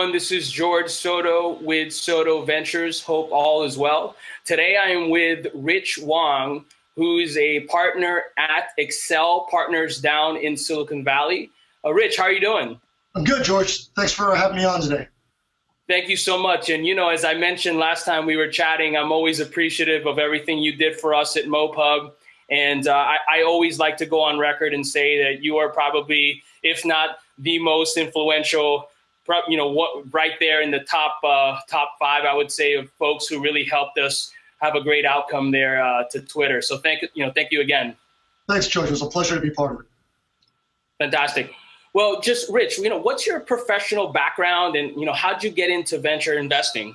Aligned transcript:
Everyone, 0.00 0.16
this 0.16 0.32
is 0.32 0.50
George 0.50 0.88
Soto 0.88 1.58
with 1.60 1.92
Soto 1.92 2.42
Ventures. 2.42 3.02
Hope 3.02 3.28
all 3.32 3.64
is 3.64 3.76
well. 3.76 4.16
Today 4.46 4.78
I 4.82 4.88
am 4.88 5.10
with 5.10 5.48
Rich 5.52 5.98
Wong, 6.02 6.64
who's 6.96 7.36
a 7.36 7.66
partner 7.66 8.22
at 8.38 8.70
Accel 8.78 9.46
Partners 9.50 10.00
down 10.00 10.38
in 10.38 10.56
Silicon 10.56 11.04
Valley. 11.04 11.50
Uh, 11.84 11.92
Rich, 11.92 12.16
how 12.16 12.22
are 12.22 12.32
you 12.32 12.40
doing? 12.40 12.80
I'm 13.14 13.24
good, 13.24 13.44
George. 13.44 13.88
Thanks 13.88 14.10
for 14.10 14.34
having 14.34 14.56
me 14.56 14.64
on 14.64 14.80
today. 14.80 15.06
Thank 15.86 16.08
you 16.08 16.16
so 16.16 16.38
much. 16.38 16.70
And 16.70 16.86
you 16.86 16.94
know, 16.94 17.10
as 17.10 17.22
I 17.22 17.34
mentioned 17.34 17.76
last 17.76 18.06
time 18.06 18.24
we 18.24 18.38
were 18.38 18.48
chatting, 18.48 18.96
I'm 18.96 19.12
always 19.12 19.38
appreciative 19.38 20.06
of 20.06 20.18
everything 20.18 20.60
you 20.60 20.74
did 20.74 20.98
for 20.98 21.12
us 21.12 21.36
at 21.36 21.44
MoPub. 21.44 22.12
And 22.48 22.88
uh, 22.88 22.94
I, 22.94 23.18
I 23.30 23.42
always 23.42 23.78
like 23.78 23.98
to 23.98 24.06
go 24.06 24.22
on 24.22 24.38
record 24.38 24.72
and 24.72 24.86
say 24.86 25.22
that 25.22 25.44
you 25.44 25.58
are 25.58 25.68
probably, 25.68 26.42
if 26.62 26.86
not 26.86 27.18
the 27.36 27.58
most 27.58 27.98
influential 27.98 28.88
you 29.48 29.56
know 29.56 29.68
what 29.68 30.12
right 30.12 30.32
there 30.40 30.62
in 30.62 30.70
the 30.70 30.80
top 30.80 31.20
uh, 31.24 31.58
top 31.68 31.96
five 31.98 32.24
I 32.24 32.34
would 32.34 32.50
say 32.50 32.74
of 32.74 32.90
folks 32.98 33.26
who 33.26 33.40
really 33.40 33.64
helped 33.64 33.98
us 33.98 34.32
have 34.60 34.74
a 34.74 34.82
great 34.82 35.04
outcome 35.04 35.50
there 35.50 35.82
uh, 35.82 36.04
to 36.10 36.20
Twitter. 36.20 36.60
So 36.62 36.78
thank 36.78 37.02
you 37.14 37.24
know 37.24 37.32
thank 37.32 37.50
you 37.50 37.60
again. 37.60 37.96
Thanks, 38.48 38.66
George. 38.66 38.88
It 38.88 38.92
was 38.92 39.02
a 39.02 39.06
pleasure 39.06 39.36
to 39.36 39.40
be 39.40 39.50
part 39.50 39.74
of 39.74 39.80
it. 39.80 39.86
Fantastic. 40.98 41.52
Well, 41.92 42.20
just 42.20 42.50
Rich, 42.50 42.78
you 42.78 42.88
know, 42.88 42.98
what's 42.98 43.26
your 43.26 43.40
professional 43.40 44.12
background, 44.12 44.76
and 44.76 44.90
you 44.98 45.06
know, 45.06 45.12
how'd 45.12 45.42
you 45.42 45.50
get 45.50 45.70
into 45.70 45.98
venture 45.98 46.38
investing? 46.38 46.94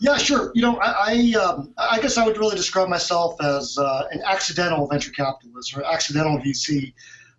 Yeah, 0.00 0.16
sure. 0.16 0.52
You 0.54 0.62
know, 0.62 0.76
I 0.78 1.32
I, 1.36 1.40
um, 1.40 1.72
I 1.78 2.00
guess 2.00 2.18
I 2.18 2.26
would 2.26 2.36
really 2.38 2.56
describe 2.56 2.88
myself 2.88 3.40
as 3.42 3.78
uh, 3.78 4.06
an 4.10 4.22
accidental 4.24 4.86
venture 4.86 5.10
capitalist 5.10 5.76
or 5.76 5.84
accidental 5.84 6.38
VC. 6.38 6.92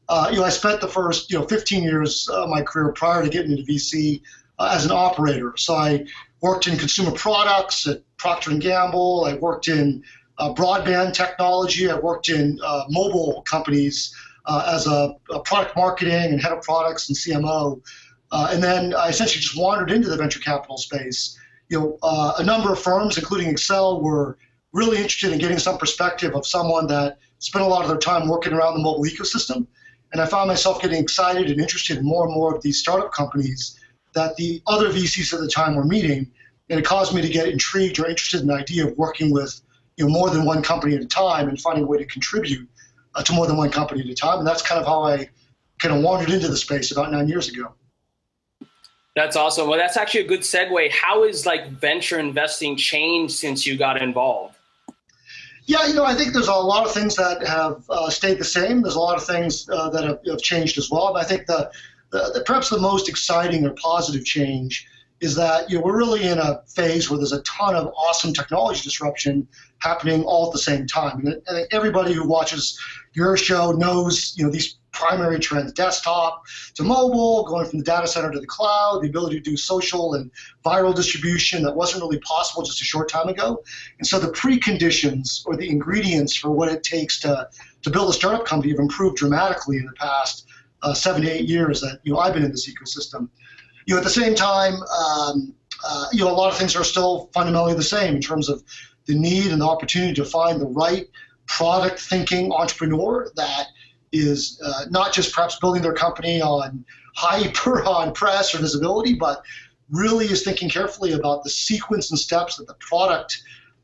Uh, 0.07 0.29
you 0.31 0.37
know, 0.37 0.43
I 0.43 0.49
spent 0.49 0.81
the 0.81 0.87
first 0.87 1.31
you 1.31 1.39
know 1.39 1.45
15 1.45 1.83
years 1.83 2.27
of 2.27 2.49
my 2.49 2.61
career 2.61 2.91
prior 2.93 3.23
to 3.23 3.29
getting 3.29 3.51
into 3.51 3.63
VC 3.63 4.21
uh, 4.59 4.71
as 4.73 4.85
an 4.85 4.91
operator. 4.91 5.53
So 5.57 5.75
I 5.75 6.05
worked 6.41 6.67
in 6.67 6.77
consumer 6.77 7.11
products 7.11 7.87
at 7.87 8.01
Procter 8.17 8.51
and 8.51 8.61
Gamble. 8.61 9.25
I 9.25 9.35
worked 9.35 9.67
in 9.67 10.03
uh, 10.37 10.53
broadband 10.53 11.13
technology. 11.13 11.89
I 11.89 11.97
worked 11.97 12.29
in 12.29 12.59
uh, 12.63 12.83
mobile 12.89 13.43
companies 13.49 14.13
uh, 14.45 14.71
as 14.73 14.85
a, 14.85 15.15
a, 15.31 15.39
product 15.39 15.75
marketing 15.75 16.13
and 16.13 16.41
head 16.41 16.51
of 16.51 16.61
products 16.61 17.09
and 17.09 17.17
CMO. 17.17 17.81
Uh, 18.31 18.49
and 18.51 18.61
then 18.61 18.93
I 18.93 19.09
essentially 19.09 19.41
just 19.41 19.57
wandered 19.57 19.91
into 19.91 20.09
the 20.09 20.17
venture 20.17 20.39
capital 20.39 20.77
space. 20.77 21.39
You 21.69 21.79
know, 21.79 21.97
a 22.37 22.43
number 22.43 22.71
of 22.71 22.79
firms, 22.79 23.17
including 23.17 23.51
Accel, 23.51 24.03
were 24.03 24.37
really 24.71 24.97
interested 24.97 25.31
in 25.31 25.39
getting 25.39 25.57
some 25.57 25.79
perspective 25.79 26.35
of 26.35 26.45
someone 26.45 26.85
that 26.87 27.17
spent 27.39 27.65
a 27.65 27.67
lot 27.67 27.81
of 27.81 27.87
their 27.87 27.97
time 27.97 28.27
working 28.27 28.53
around 28.53 28.75
the 28.75 28.83
mobile 28.83 29.05
ecosystem 29.05 29.65
and 30.15 30.21
I 30.21 30.25
found 30.27 30.47
myself 30.47 30.81
getting 30.81 31.03
excited 31.03 31.51
and 31.51 31.59
interested 31.59 31.97
in 31.97 32.05
more 32.05 32.23
and 32.23 32.33
more 32.33 32.55
of 32.55 32.61
these 32.61 32.79
startup 32.79 33.11
companies 33.11 33.77
that 34.13 34.37
the 34.37 34.61
other 34.65 34.87
VCs 34.87 35.33
at 35.33 35.41
the 35.41 35.47
time 35.49 35.75
were 35.75 35.83
meeting. 35.83 36.31
And 36.69 36.79
it 36.79 36.85
caused 36.85 37.13
me 37.13 37.21
to 37.21 37.27
get 37.27 37.49
intrigued 37.49 37.99
or 37.99 38.07
interested 38.07 38.39
in 38.39 38.47
the 38.47 38.53
idea 38.53 38.87
of 38.87 38.97
working 38.97 39.33
with 39.33 39.59
you 39.97 40.05
know, 40.05 40.11
more 40.13 40.29
than 40.29 40.45
one 40.45 40.63
company 40.63 40.95
at 40.95 41.01
a 41.01 41.05
time 41.05 41.49
and 41.49 41.59
finding 41.59 41.83
a 41.83 41.87
way 41.87 41.97
to 41.97 42.05
contribute 42.05 42.65
uh, 43.15 43.23
to 43.23 43.33
more 43.33 43.45
than 43.45 43.57
one 43.57 43.69
company 43.69 43.99
at 43.99 44.07
a 44.07 44.15
time. 44.15 44.39
And 44.39 44.47
that's 44.47 44.61
kind 44.61 44.79
of 44.79 44.87
how 44.87 45.03
I 45.03 45.27
kind 45.79 45.93
of 45.93 46.01
wandered 46.01 46.29
into 46.29 46.47
the 46.47 46.55
space 46.55 46.93
about 46.93 47.11
nine 47.11 47.27
years 47.27 47.49
ago. 47.49 47.73
That's 49.17 49.35
awesome. 49.35 49.67
Well, 49.67 49.77
that's 49.77 49.97
actually 49.97 50.21
a 50.21 50.27
good 50.27 50.41
segue. 50.41 50.91
How 50.91 51.27
has 51.27 51.45
like 51.45 51.67
venture 51.71 52.19
investing 52.19 52.77
changed 52.77 53.33
since 53.33 53.65
you 53.65 53.77
got 53.77 54.01
involved? 54.01 54.54
Yeah, 55.67 55.87
you 55.87 55.95
know, 55.95 56.05
I 56.05 56.13
think 56.13 56.33
there's 56.33 56.47
a 56.47 56.53
lot 56.53 56.85
of 56.85 56.93
things 56.93 57.15
that 57.15 57.45
have 57.45 57.83
uh, 57.89 58.09
stayed 58.09 58.37
the 58.37 58.45
same. 58.45 58.83
There's 58.83 58.95
a 58.95 58.99
lot 58.99 59.17
of 59.17 59.25
things 59.25 59.67
uh, 59.67 59.89
that 59.89 60.03
have, 60.03 60.19
have, 60.27 60.39
changed 60.39 60.77
as 60.77 60.91
well. 60.91 61.11
But 61.13 61.23
I 61.23 61.27
think 61.27 61.47
the, 61.47 61.71
the, 62.11 62.31
the, 62.35 62.43
perhaps 62.45 62.69
the 62.69 62.79
most 62.79 63.09
exciting 63.09 63.65
or 63.65 63.71
positive 63.71 64.25
change 64.25 64.87
is 65.21 65.35
that 65.35 65.69
you 65.69 65.77
know 65.77 65.83
we're 65.83 65.97
really 65.97 66.27
in 66.27 66.37
a 66.37 66.61
phase 66.67 67.09
where 67.09 67.17
there's 67.17 67.31
a 67.31 67.41
ton 67.43 67.75
of 67.75 67.87
awesome 67.97 68.33
technology 68.33 68.81
disruption 68.81 69.47
happening 69.79 70.23
all 70.23 70.47
at 70.47 70.51
the 70.51 70.59
same 70.59 70.85
time. 70.85 71.25
And, 71.25 71.41
and 71.47 71.67
everybody 71.71 72.13
who 72.13 72.27
watches 72.27 72.79
your 73.13 73.35
show 73.35 73.71
knows 73.71 74.35
you 74.37 74.45
know 74.45 74.51
these 74.51 74.77
primary 74.95 75.39
trends 75.39 75.71
desktop 75.73 76.43
to 76.73 76.83
mobile, 76.83 77.43
going 77.43 77.67
from 77.67 77.79
the 77.79 77.85
data 77.85 78.07
center 78.07 78.31
to 78.31 78.39
the 78.39 78.47
cloud, 78.47 79.01
the 79.03 79.09
ability 79.09 79.35
to 79.35 79.41
do 79.41 79.55
social 79.55 80.15
and 80.15 80.31
viral 80.65 80.95
distribution 80.95 81.61
that 81.63 81.75
wasn't 81.75 82.01
really 82.01 82.19
possible 82.19 82.63
just 82.63 82.81
a 82.81 82.85
short 82.85 83.07
time 83.09 83.27
ago. 83.27 83.61
And 83.99 84.07
so 84.07 84.17
the 84.17 84.31
preconditions 84.31 85.45
or 85.45 85.55
the 85.55 85.69
ingredients 85.69 86.35
for 86.35 86.49
what 86.49 86.69
it 86.71 86.81
takes 86.83 87.19
to, 87.19 87.47
to 87.83 87.89
build 87.89 88.09
a 88.09 88.13
startup 88.13 88.45
company 88.45 88.71
have 88.71 88.79
improved 88.79 89.17
dramatically 89.17 89.77
in 89.77 89.85
the 89.85 89.93
past 89.93 90.47
uh, 90.81 90.93
seven 90.93 91.21
to 91.23 91.29
eight 91.29 91.47
years 91.47 91.81
that 91.81 91.99
you 92.03 92.13
know 92.13 92.19
I've 92.19 92.33
been 92.33 92.43
in 92.43 92.51
this 92.51 92.69
ecosystem. 92.69 93.29
You 93.85 93.93
know, 93.93 93.97
at 93.99 94.03
the 94.03 94.09
same 94.09 94.33
time, 94.33 94.73
um, 94.73 95.53
uh, 95.85 96.05
you 96.11 96.23
know, 96.23 96.31
a 96.31 96.33
lot 96.33 96.51
of 96.51 96.57
things 96.57 96.75
are 96.75 96.83
still 96.83 97.29
fundamentally 97.33 97.73
the 97.73 97.83
same 97.83 98.15
in 98.15 98.21
terms 98.21 98.49
of 98.49 98.63
the 99.05 99.15
need 99.15 99.51
and 99.51 99.61
the 99.61 99.65
opportunity 99.65 100.13
to 100.13 100.25
find 100.25 100.59
the 100.59 100.67
right 100.67 101.07
product 101.47 101.99
thinking 101.99 102.51
entrepreneur 102.51 103.31
that 103.35 103.67
is 104.15 104.59
uh, 104.63 104.85
not 104.89 105.13
just 105.13 105.33
perhaps 105.33 105.57
building 105.59 105.81
their 105.81 105.93
company 105.93 106.41
on 106.41 106.85
hype 107.15 107.65
or 107.67 107.83
on 107.87 108.13
press 108.13 108.53
or 108.53 108.59
visibility, 108.59 109.13
but 109.13 109.43
really 109.89 110.25
is 110.25 110.43
thinking 110.43 110.69
carefully 110.69 111.13
about 111.13 111.43
the 111.43 111.49
sequence 111.49 112.09
and 112.09 112.19
steps 112.19 112.57
that 112.57 112.67
the 112.67 112.75
product 112.75 113.41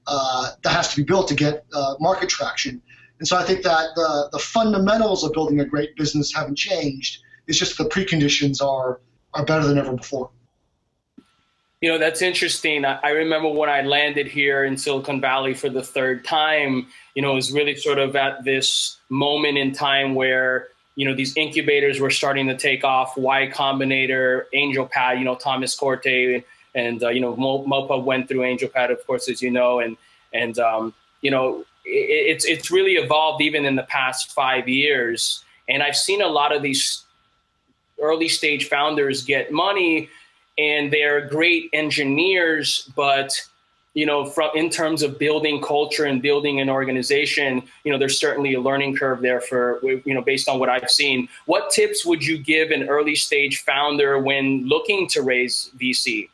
uh, 0.07 0.51
that 0.63 0.73
has 0.73 0.89
to 0.89 0.97
be 0.97 1.03
built 1.03 1.27
to 1.27 1.35
get 1.35 1.65
uh, 1.73 1.95
market 1.99 2.27
traction. 2.27 2.81
And 3.19 3.27
so 3.27 3.37
I 3.37 3.43
think 3.43 3.61
that 3.63 3.89
the, 3.95 4.29
the 4.31 4.39
fundamentals 4.39 5.23
of 5.23 5.31
building 5.33 5.59
a 5.59 5.65
great 5.65 5.95
business 5.95 6.33
haven't 6.33 6.57
changed. 6.57 7.21
It's 7.47 7.57
just 7.57 7.77
the 7.77 7.85
preconditions 7.85 8.61
are 8.61 8.99
are 9.33 9.45
better 9.45 9.65
than 9.65 9.77
ever 9.77 9.93
before. 9.93 10.29
You 11.81 11.89
know, 11.89 11.97
that's 11.97 12.21
interesting. 12.21 12.85
I, 12.85 13.09
remember 13.09 13.49
when 13.49 13.69
I 13.69 13.81
landed 13.81 14.27
here 14.27 14.65
in 14.65 14.77
Silicon 14.77 15.19
Valley 15.19 15.55
for 15.55 15.67
the 15.67 15.81
third 15.81 16.23
time, 16.23 16.87
you 17.15 17.23
know, 17.23 17.31
it 17.31 17.35
was 17.35 17.51
really 17.51 17.75
sort 17.75 17.97
of 17.97 18.15
at 18.15 18.43
this 18.43 18.99
moment 19.11 19.57
in 19.57 19.73
time 19.73 20.15
where, 20.15 20.69
you 20.95 21.07
know, 21.07 21.13
these 21.13 21.35
incubators 21.37 21.99
were 21.99 22.09
starting 22.09 22.47
to 22.47 22.57
take 22.57 22.83
off, 22.83 23.15
Y 23.17 23.51
Combinator, 23.53 24.45
AngelPad, 24.55 25.19
you 25.19 25.25
know, 25.25 25.35
Thomas 25.35 25.75
Corte, 25.75 26.43
and, 26.73 27.03
uh, 27.03 27.09
you 27.09 27.19
know, 27.19 27.35
MoPub 27.35 28.03
went 28.03 28.27
through 28.27 28.39
AngelPad, 28.39 28.91
of 28.91 29.05
course, 29.05 29.29
as 29.29 29.41
you 29.41 29.51
know, 29.51 29.79
and, 29.79 29.97
and 30.33 30.57
um, 30.57 30.93
you 31.21 31.29
know, 31.29 31.65
it, 31.85 32.35
it's, 32.35 32.45
it's 32.45 32.71
really 32.71 32.93
evolved 32.93 33.41
even 33.41 33.65
in 33.65 33.75
the 33.75 33.83
past 33.83 34.31
five 34.31 34.69
years. 34.69 35.43
And 35.67 35.83
I've 35.83 35.97
seen 35.97 36.21
a 36.21 36.27
lot 36.27 36.55
of 36.55 36.61
these 36.61 37.03
early 38.01 38.29
stage 38.29 38.67
founders 38.67 39.23
get 39.23 39.51
money 39.51 40.09
and 40.57 40.91
they're 40.91 41.27
great 41.27 41.69
engineers, 41.73 42.89
but 42.95 43.33
you 43.93 44.05
know, 44.05 44.25
from 44.25 44.51
in 44.55 44.69
terms 44.69 45.03
of 45.03 45.19
building 45.19 45.61
culture 45.61 46.05
and 46.05 46.21
building 46.21 46.61
an 46.61 46.69
organization, 46.69 47.61
you 47.83 47.91
know, 47.91 47.97
there's 47.97 48.19
certainly 48.19 48.53
a 48.53 48.61
learning 48.61 48.95
curve 48.95 49.21
there 49.21 49.41
for 49.41 49.79
you 49.83 50.13
know, 50.13 50.21
based 50.21 50.47
on 50.47 50.59
what 50.59 50.69
I've 50.69 50.89
seen. 50.89 51.27
What 51.45 51.71
tips 51.71 52.05
would 52.05 52.25
you 52.25 52.37
give 52.37 52.71
an 52.71 52.87
early 52.87 53.15
stage 53.15 53.63
founder 53.63 54.19
when 54.19 54.67
looking 54.67 55.07
to 55.09 55.21
raise 55.21 55.71
VC? 55.79 56.29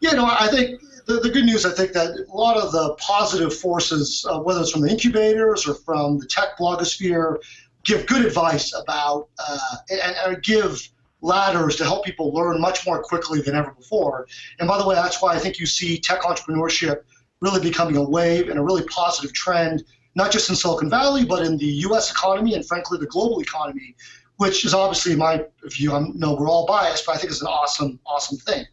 Yeah, 0.00 0.12
no, 0.12 0.24
I 0.24 0.48
think 0.48 0.80
the, 1.06 1.20
the 1.20 1.30
good 1.30 1.44
news, 1.44 1.66
I 1.66 1.70
think 1.70 1.92
that 1.92 2.26
a 2.32 2.36
lot 2.36 2.56
of 2.56 2.72
the 2.72 2.94
positive 2.94 3.54
forces, 3.54 4.24
uh, 4.28 4.38
whether 4.40 4.60
it's 4.60 4.70
from 4.70 4.82
the 4.82 4.90
incubators 4.90 5.68
or 5.68 5.74
from 5.74 6.18
the 6.18 6.26
tech 6.26 6.56
blogosphere, 6.58 7.38
give 7.84 8.06
good 8.06 8.24
advice 8.24 8.74
about 8.74 9.28
uh, 9.38 9.76
and, 9.90 10.16
and 10.26 10.42
give 10.42 10.88
ladders 11.24 11.76
to 11.76 11.84
help 11.84 12.04
people 12.04 12.32
learn 12.32 12.60
much 12.60 12.86
more 12.86 13.02
quickly 13.02 13.40
than 13.40 13.56
ever 13.56 13.72
before. 13.72 14.26
And 14.58 14.68
by 14.68 14.78
the 14.78 14.86
way, 14.86 14.94
that's 14.94 15.20
why 15.22 15.34
I 15.34 15.38
think 15.38 15.58
you 15.58 15.66
see 15.66 15.98
tech 15.98 16.20
entrepreneurship 16.20 17.02
really 17.40 17.60
becoming 17.60 17.96
a 17.96 18.02
wave 18.02 18.48
and 18.48 18.58
a 18.58 18.62
really 18.62 18.84
positive 18.84 19.32
trend, 19.32 19.82
not 20.14 20.30
just 20.30 20.48
in 20.50 20.54
Silicon 20.54 20.90
Valley, 20.90 21.24
but 21.24 21.44
in 21.44 21.56
the 21.56 21.66
US 21.88 22.10
economy 22.10 22.54
and 22.54 22.64
frankly 22.64 22.98
the 22.98 23.06
global 23.06 23.40
economy, 23.40 23.96
which 24.36 24.64
is 24.64 24.74
obviously, 24.74 25.12
in 25.12 25.18
my 25.18 25.44
view, 25.64 25.94
I 25.94 26.04
know 26.14 26.34
we're 26.34 26.48
all 26.48 26.66
biased, 26.66 27.06
but 27.06 27.16
I 27.16 27.18
think 27.18 27.32
is 27.32 27.40
an 27.40 27.48
awesome, 27.48 27.98
awesome 28.06 28.38
thing. 28.38 28.64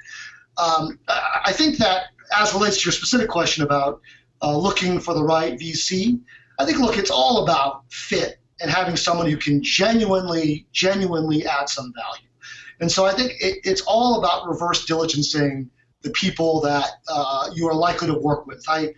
Um, 0.57 0.99
I 1.07 1.53
think 1.53 1.77
that 1.77 2.07
as 2.37 2.53
relates 2.53 2.77
to 2.81 2.85
your 2.85 2.91
specific 2.91 3.29
question 3.29 3.63
about 3.63 4.01
uh, 4.41 4.55
looking 4.55 4.99
for 4.99 5.13
the 5.13 5.23
right 5.23 5.57
VC, 5.57 6.19
I 6.59 6.65
think, 6.65 6.79
look, 6.79 6.97
it's 6.97 7.11
all 7.11 7.43
about 7.43 7.83
fit 7.89 8.39
and 8.59 8.69
having 8.69 8.95
someone 8.95 9.27
who 9.27 9.37
can 9.37 9.63
genuinely, 9.63 10.67
genuinely 10.71 11.45
add 11.45 11.69
some 11.69 11.93
value. 11.95 12.30
And 12.81 12.91
so 12.91 13.05
I 13.05 13.13
think 13.13 13.33
it, 13.39 13.59
it's 13.63 13.81
all 13.81 14.19
about 14.19 14.47
reverse 14.47 14.85
diligencing 14.85 15.69
the 16.01 16.09
people 16.09 16.59
that 16.61 16.89
uh, 17.07 17.49
you 17.53 17.67
are 17.67 17.75
likely 17.75 18.07
to 18.07 18.15
work 18.15 18.47
with. 18.47 18.65
I, 18.67 18.93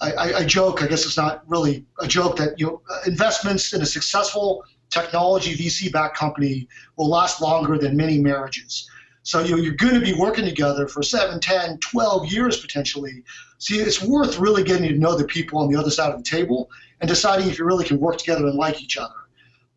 I, 0.00 0.34
I, 0.34 0.44
joke, 0.44 0.82
I 0.82 0.86
guess 0.86 1.04
it's 1.04 1.16
not 1.16 1.42
really 1.46 1.84
a 2.00 2.06
joke, 2.06 2.36
that 2.36 2.58
you 2.58 2.66
know, 2.66 2.82
investments 3.06 3.72
in 3.72 3.82
a 3.82 3.86
successful 3.86 4.64
technology 4.90 5.54
VC-backed 5.54 6.16
company 6.16 6.68
will 6.96 7.08
last 7.08 7.40
longer 7.40 7.78
than 7.78 7.96
many 7.96 8.18
marriages. 8.18 8.90
So 9.22 9.40
you 9.40 9.56
know, 9.56 9.62
you're 9.62 9.74
going 9.74 9.94
to 9.94 10.00
be 10.00 10.14
working 10.14 10.44
together 10.44 10.86
for 10.86 11.02
7, 11.02 11.40
10, 11.40 11.78
12 11.78 12.32
years 12.32 12.60
potentially. 12.60 13.24
See, 13.58 13.78
it's 13.78 14.02
worth 14.02 14.38
really 14.38 14.62
getting 14.62 14.88
to 14.88 14.98
know 14.98 15.16
the 15.16 15.24
people 15.24 15.58
on 15.58 15.70
the 15.70 15.78
other 15.78 15.90
side 15.90 16.12
of 16.12 16.18
the 16.18 16.24
table 16.24 16.70
and 17.00 17.08
deciding 17.08 17.48
if 17.48 17.58
you 17.58 17.64
really 17.64 17.84
can 17.84 17.98
work 17.98 18.18
together 18.18 18.46
and 18.46 18.54
like 18.54 18.82
each 18.82 18.96
other. 18.96 19.14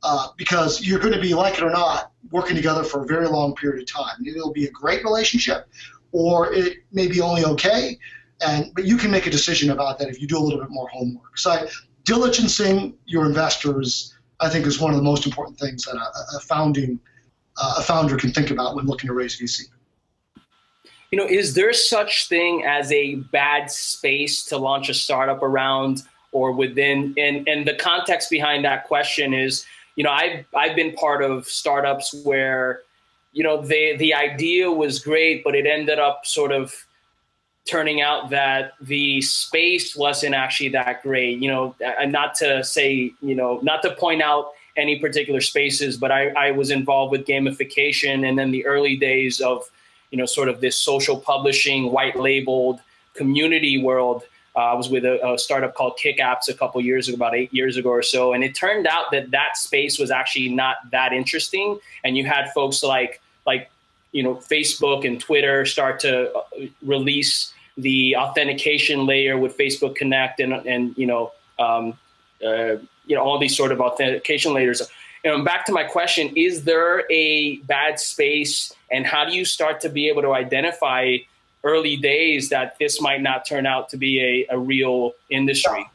Uh, 0.03 0.27
because 0.37 0.85
you're 0.85 0.99
going 0.99 1.13
to 1.13 1.19
be, 1.19 1.33
like 1.33 1.57
it 1.57 1.63
or 1.63 1.71
not, 1.71 2.08
working 2.31 2.55
together 2.55 2.83
for 2.83 3.03
a 3.03 3.05
very 3.05 3.27
long 3.27 3.55
period 3.55 3.81
of 3.81 3.87
time. 3.91 4.25
It'll 4.25 4.53
be 4.53 4.65
a 4.65 4.71
great 4.71 5.03
relationship, 5.03 5.67
or 6.11 6.53
it 6.53 6.77
may 6.91 7.07
be 7.07 7.21
only 7.21 7.45
okay. 7.45 7.97
And 8.45 8.71
but 8.73 8.85
you 8.85 8.97
can 8.97 9.11
make 9.11 9.27
a 9.27 9.29
decision 9.29 9.71
about 9.71 9.99
that 9.99 10.09
if 10.09 10.21
you 10.21 10.27
do 10.27 10.37
a 10.37 10.39
little 10.39 10.59
bit 10.59 10.69
more 10.69 10.87
homework. 10.89 11.37
So 11.37 11.67
diligencing 12.05 12.95
your 13.05 13.25
investors, 13.25 14.15
I 14.39 14.49
think, 14.49 14.65
is 14.65 14.79
one 14.79 14.91
of 14.91 14.97
the 14.97 15.03
most 15.03 15.25
important 15.25 15.59
things 15.59 15.83
that 15.85 15.95
a, 15.95 16.37
a 16.37 16.39
founding 16.41 16.99
uh, 17.57 17.75
a 17.77 17.81
founder 17.81 18.15
can 18.15 18.31
think 18.31 18.51
about 18.51 18.75
when 18.75 18.85
looking 18.85 19.07
to 19.07 19.13
raise 19.13 19.39
VC. 19.39 19.63
You 21.11 21.17
know, 21.17 21.25
is 21.25 21.55
there 21.55 21.73
such 21.73 22.29
thing 22.29 22.63
as 22.65 22.91
a 22.91 23.15
bad 23.15 23.71
space 23.71 24.45
to 24.45 24.57
launch 24.57 24.89
a 24.89 24.93
startup 24.93 25.41
around 25.41 26.03
or 26.31 26.51
within? 26.51 27.13
And 27.17 27.47
and 27.47 27.67
the 27.67 27.75
context 27.75 28.29
behind 28.29 28.63
that 28.65 28.87
question 28.87 29.33
is, 29.33 29.65
you 29.95 30.03
know, 30.03 30.11
I've 30.11 30.45
I've 30.55 30.75
been 30.75 30.93
part 30.93 31.23
of 31.23 31.47
startups 31.47 32.13
where, 32.23 32.81
you 33.33 33.43
know, 33.43 33.61
the 33.61 33.97
the 33.97 34.13
idea 34.13 34.71
was 34.71 34.99
great, 34.99 35.43
but 35.43 35.55
it 35.55 35.65
ended 35.65 35.99
up 35.99 36.25
sort 36.25 36.51
of 36.51 36.73
turning 37.65 38.01
out 38.01 38.29
that 38.31 38.73
the 38.81 39.21
space 39.21 39.95
wasn't 39.95 40.33
actually 40.33 40.69
that 40.69 41.03
great. 41.03 41.39
You 41.39 41.49
know, 41.49 41.75
and 41.99 42.11
not 42.11 42.35
to 42.35 42.63
say, 42.63 43.11
you 43.21 43.35
know, 43.35 43.59
not 43.61 43.81
to 43.83 43.95
point 43.95 44.21
out 44.21 44.51
any 44.77 44.99
particular 44.99 45.41
spaces, 45.41 45.97
but 45.97 46.11
I, 46.11 46.29
I 46.29 46.51
was 46.51 46.71
involved 46.71 47.11
with 47.11 47.25
gamification 47.25 48.27
and 48.27 48.39
then 48.39 48.51
the 48.51 48.65
early 48.65 48.95
days 48.95 49.41
of 49.41 49.69
you 50.11 50.17
know, 50.17 50.25
sort 50.25 50.49
of 50.49 50.61
this 50.61 50.75
social 50.75 51.19
publishing, 51.19 51.91
white 51.91 52.19
labeled 52.19 52.79
community 53.13 53.81
world. 53.81 54.23
Uh, 54.59 54.63
I 54.63 54.73
was 54.73 54.89
with 54.89 55.05
a, 55.05 55.25
a, 55.25 55.39
startup 55.39 55.73
called 55.73 55.97
KickApps 55.97 56.49
a 56.49 56.53
couple 56.53 56.81
years 56.81 57.07
ago, 57.07 57.15
about 57.15 57.33
eight 57.33 57.53
years 57.53 57.77
ago 57.77 57.91
or 57.91 58.03
so, 58.03 58.33
and 58.33 58.43
it 58.43 58.53
turned 58.53 58.87
out 58.87 59.05
that 59.13 59.31
that 59.31 59.55
space 59.55 59.97
was 59.97 60.11
actually 60.11 60.49
not 60.49 60.75
that 60.91 61.13
interesting. 61.13 61.79
And 62.03 62.17
you 62.17 62.25
had 62.25 62.51
folks 62.51 62.83
like 62.83 63.21
like 63.45 63.71
you 64.11 64.21
know 64.21 64.35
Facebook 64.35 65.07
and 65.07 65.17
Twitter 65.17 65.65
start 65.65 66.01
to 66.01 66.33
uh, 66.33 66.41
release 66.81 67.53
the 67.77 68.17
authentication 68.17 69.05
layer 69.05 69.37
with 69.37 69.57
Facebook 69.57 69.95
Connect 69.95 70.41
and 70.41 70.51
and 70.53 70.97
you 70.97 71.05
know 71.05 71.31
um, 71.57 71.97
uh, 72.45 72.75
you 73.05 73.15
know 73.15 73.21
all 73.21 73.39
these 73.39 73.55
sort 73.55 73.71
of 73.71 73.79
authentication 73.79 74.53
layers 74.53 74.81
and 75.23 75.45
back 75.45 75.65
to 75.67 75.71
my 75.71 75.83
question 75.85 76.31
is 76.35 76.63
there 76.65 77.05
a 77.09 77.57
bad 77.57 77.97
space 77.99 78.73
and 78.91 79.05
how 79.05 79.23
do 79.25 79.35
you 79.35 79.45
start 79.45 79.79
to 79.81 79.89
be 79.89 80.07
able 80.09 80.21
to 80.21 80.33
identify 80.33 81.17
early 81.63 81.97
days 81.97 82.49
that 82.49 82.77
this 82.79 83.01
might 83.01 83.21
not 83.21 83.45
turn 83.45 83.65
out 83.65 83.89
to 83.89 83.97
be 83.97 84.45
a, 84.49 84.55
a 84.55 84.59
real 84.59 85.11
industry 85.29 85.85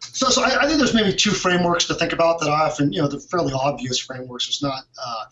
so, 0.00 0.28
so 0.28 0.42
I, 0.42 0.62
I, 0.62 0.66
think 0.66 0.78
there's 0.78 0.94
maybe 0.94 1.12
two 1.12 1.30
frameworks 1.30 1.86
to 1.86 1.94
think 1.94 2.12
about 2.12 2.40
that 2.40 2.48
I 2.48 2.66
often, 2.66 2.92
you 2.92 3.00
know, 3.00 3.08
the 3.08 3.18
fairly 3.18 3.52
obvious 3.52 3.98
frameworks. 3.98 4.46
There's 4.46 4.62
not 4.62 4.84
uh, 5.04 5.24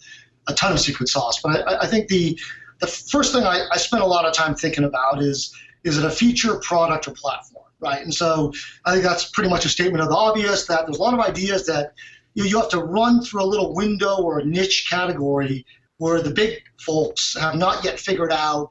a 0.48 0.54
ton 0.54 0.72
of 0.72 0.80
secret 0.80 1.08
sauce, 1.08 1.40
but 1.42 1.66
I, 1.68 1.82
I 1.82 1.86
think 1.86 2.08
the 2.08 2.38
the 2.80 2.86
first 2.86 3.32
thing 3.32 3.44
I, 3.44 3.66
I 3.70 3.76
spend 3.76 4.02
a 4.02 4.06
lot 4.06 4.24
of 4.24 4.32
time 4.32 4.54
thinking 4.54 4.84
about 4.84 5.22
is 5.22 5.54
is 5.84 5.98
it 5.98 6.04
a 6.04 6.10
feature, 6.10 6.56
product, 6.60 7.06
or 7.08 7.12
platform, 7.12 7.66
right? 7.80 8.02
And 8.02 8.12
so 8.12 8.52
I 8.84 8.92
think 8.92 9.04
that's 9.04 9.30
pretty 9.30 9.50
much 9.50 9.64
a 9.64 9.68
statement 9.68 10.02
of 10.02 10.08
the 10.08 10.16
obvious 10.16 10.66
that 10.66 10.86
there's 10.86 10.98
a 10.98 11.02
lot 11.02 11.14
of 11.14 11.20
ideas 11.20 11.66
that 11.66 11.92
you, 12.34 12.44
you 12.44 12.58
have 12.58 12.70
to 12.70 12.80
run 12.80 13.22
through 13.22 13.42
a 13.42 13.44
little 13.44 13.74
window 13.74 14.16
or 14.16 14.38
a 14.38 14.44
niche 14.44 14.86
category 14.88 15.64
where 15.98 16.20
the 16.20 16.30
big 16.30 16.62
folks 16.78 17.36
have 17.38 17.54
not 17.54 17.84
yet 17.84 18.00
figured 18.00 18.32
out, 18.32 18.70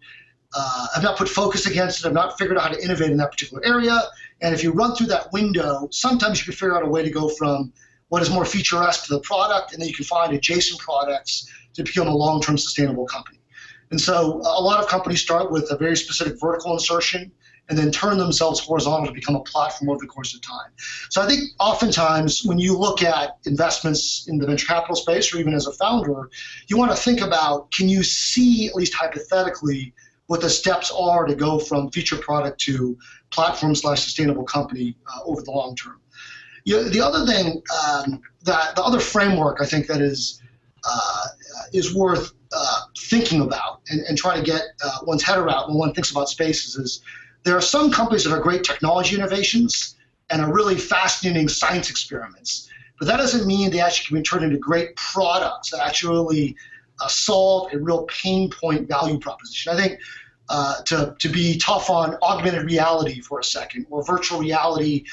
uh, 0.56 0.88
have 0.94 1.04
not 1.04 1.18
put 1.18 1.30
focus 1.30 1.66
against 1.66 2.00
it, 2.00 2.08
I've 2.08 2.14
not 2.14 2.38
figured 2.38 2.58
out 2.58 2.64
how 2.64 2.70
to 2.70 2.84
innovate 2.84 3.12
in 3.12 3.18
that 3.18 3.32
particular 3.32 3.64
area. 3.66 4.00
And 4.42 4.54
if 4.54 4.64
you 4.64 4.72
run 4.72 4.96
through 4.96 5.08
that 5.08 5.32
window, 5.32 5.88
sometimes 5.92 6.40
you 6.40 6.46
can 6.46 6.54
figure 6.54 6.76
out 6.76 6.84
a 6.84 6.90
way 6.90 7.04
to 7.04 7.10
go 7.10 7.30
from 7.30 7.74
what 8.10 8.22
is 8.22 8.30
more 8.30 8.46
feature-esque 8.46 9.06
to 9.06 9.14
the 9.14 9.22
product, 9.22 9.74
and 9.74 9.82
then 9.82 9.88
you 9.88 9.96
can 9.96 10.06
find 10.06 10.34
adjacent 10.34 10.80
products 10.80 11.50
to 11.74 11.84
become 11.84 12.08
a 12.08 12.16
long-term 12.16 12.58
sustainable 12.58 13.08
company. 13.08 13.40
And 13.90 14.00
so 14.00 14.42
a 14.46 14.62
lot 14.62 14.82
of 14.84 14.88
companies 14.88 15.22
start 15.22 15.52
with 15.52 15.72
a 15.72 15.78
very 15.78 15.96
specific 15.96 16.40
vertical 16.40 16.74
insertion 16.74 17.32
and 17.70 17.78
then 17.78 17.92
turn 17.92 18.18
themselves 18.18 18.60
horizontal 18.60 19.08
to 19.08 19.14
become 19.14 19.36
a 19.36 19.42
platform 19.42 19.90
over 19.90 20.00
the 20.00 20.08
course 20.08 20.34
of 20.34 20.42
time. 20.42 20.72
So 21.10 21.22
I 21.22 21.28
think 21.28 21.42
oftentimes 21.60 22.44
when 22.44 22.60
you 22.60 22.78
look 22.78 23.02
at 23.04 23.38
investments 23.46 24.26
in 24.28 24.38
the 24.38 24.46
venture 24.46 24.68
capital 24.68 24.96
space 24.96 25.34
or 25.34 25.38
even 25.38 25.54
as 25.54 25.68
a 25.68 25.72
founder, 25.74 26.30
you 26.68 26.78
want 26.78 26.92
to 26.92 26.98
think 26.98 27.22
about 27.22 27.72
can 27.72 27.88
you 27.88 28.04
see, 28.04 28.68
at 28.68 28.76
least 28.76 28.94
hypothetically, 28.94 29.94
what 30.34 30.42
the 30.42 30.50
steps 30.50 30.92
are 30.98 31.28
to 31.28 31.36
go 31.36 31.60
from 31.60 31.92
feature 31.92 32.16
product 32.16 32.60
to 32.60 32.98
platform 33.30 33.76
slash 33.76 34.04
sustainable 34.04 34.44
company 34.44 34.98
uh, 35.06 35.20
over 35.26 35.44
the 35.44 35.52
long 35.52 35.76
term. 35.76 36.00
You 36.64 36.78
know, 36.78 36.90
the 36.90 37.02
other 37.02 37.24
thing 37.24 37.62
um, 37.86 38.20
that 38.42 38.76
the 38.76 38.82
other 38.82 39.00
framework 39.00 39.62
I 39.62 39.68
think 39.68 39.86
that 39.86 40.02
is 40.02 40.42
uh, 40.84 41.26
is 41.72 41.94
worth 41.94 42.34
uh, 42.52 42.80
thinking 42.98 43.42
about 43.42 43.82
and, 43.92 44.02
and 44.08 44.18
trying 44.18 44.44
to 44.44 44.52
get 44.52 44.64
uh, 44.84 44.98
one's 45.04 45.22
head 45.22 45.38
around 45.38 45.68
when 45.68 45.78
one 45.78 45.94
thinks 45.94 46.10
about 46.10 46.30
spaces 46.30 46.78
is 46.78 47.04
there 47.44 47.56
are 47.56 47.62
some 47.62 47.92
companies 47.92 48.24
that 48.24 48.34
are 48.34 48.42
great 48.42 48.64
technology 48.64 49.16
innovations 49.16 49.98
and 50.32 50.42
are 50.42 50.52
really 50.52 50.78
fascinating 50.80 51.48
science 51.48 51.92
experiments, 51.92 52.68
but 52.98 53.08
that 53.08 53.18
doesn't 53.18 53.46
mean 53.46 53.70
they 53.70 53.82
actually 53.82 54.08
can 54.08 54.18
be 54.18 54.24
turned 54.24 54.46
into 54.46 54.58
great 54.58 54.96
products 54.96 55.70
that 55.70 55.86
actually 55.86 56.56
uh, 57.00 57.08
solve 57.08 57.74
a 57.74 57.78
real 57.78 58.06
pain 58.06 58.50
point 58.50 58.88
value 58.88 59.20
proposition. 59.20 59.74
I 59.74 59.76
think 59.76 60.00
uh, 60.50 60.82
to, 60.84 61.16
to 61.20 61.30
be 61.30 61.58
tough 61.58 61.90
on 61.90 62.18
augmented 62.22 62.66
reality 62.66 63.22
for 63.22 63.40
a 63.40 63.44
second 63.44 63.86
or 63.90 64.04
virtual 64.04 64.40
reality, 64.40 65.06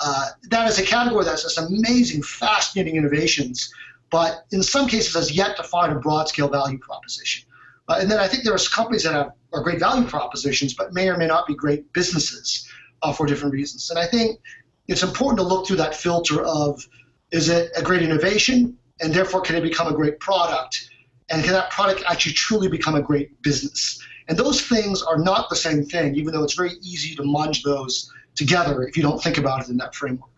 uh, 0.00 0.28
that 0.50 0.68
is 0.68 0.78
a 0.78 0.82
category 0.82 1.24
that 1.24 1.32
has 1.32 1.58
amazing, 1.58 2.22
fascinating 2.22 2.96
innovations, 2.96 3.72
but 4.10 4.44
in 4.52 4.62
some 4.62 4.88
cases 4.88 5.14
has 5.14 5.32
yet 5.32 5.56
to 5.56 5.62
find 5.62 5.92
a 5.92 5.96
broad 5.96 6.28
scale 6.28 6.48
value 6.48 6.78
proposition. 6.78 7.44
Uh, 7.88 7.98
and 8.00 8.10
then 8.10 8.18
I 8.18 8.28
think 8.28 8.44
there 8.44 8.54
are 8.54 8.58
companies 8.58 9.02
that 9.04 9.14
have, 9.14 9.32
are 9.52 9.62
great 9.62 9.80
value 9.80 10.06
propositions, 10.06 10.74
but 10.74 10.92
may 10.92 11.08
or 11.08 11.16
may 11.16 11.26
not 11.26 11.46
be 11.46 11.54
great 11.54 11.92
businesses 11.92 12.68
uh, 13.02 13.12
for 13.12 13.26
different 13.26 13.52
reasons. 13.52 13.90
And 13.90 13.98
I 13.98 14.06
think 14.06 14.40
it's 14.88 15.02
important 15.02 15.38
to 15.38 15.42
look 15.42 15.66
through 15.66 15.76
that 15.76 15.94
filter 15.94 16.42
of 16.44 16.86
is 17.30 17.48
it 17.48 17.70
a 17.76 17.82
great 17.82 18.02
innovation, 18.02 18.78
and 19.00 19.12
therefore 19.12 19.42
can 19.42 19.56
it 19.56 19.62
become 19.62 19.86
a 19.86 19.92
great 19.94 20.18
product, 20.18 20.90
and 21.30 21.44
can 21.44 21.52
that 21.52 21.70
product 21.70 22.02
actually 22.08 22.32
truly 22.32 22.68
become 22.68 22.94
a 22.94 23.02
great 23.02 23.40
business? 23.42 24.02
And 24.28 24.38
those 24.38 24.60
things 24.60 25.02
are 25.02 25.18
not 25.18 25.48
the 25.48 25.56
same 25.56 25.84
thing, 25.84 26.14
even 26.14 26.32
though 26.32 26.44
it's 26.44 26.54
very 26.54 26.74
easy 26.82 27.14
to 27.16 27.22
munge 27.22 27.62
those 27.62 28.12
together 28.34 28.82
if 28.82 28.96
you 28.96 29.02
don't 29.02 29.22
think 29.22 29.38
about 29.38 29.62
it 29.62 29.68
in 29.68 29.78
that 29.78 29.94
framework. 29.94 30.30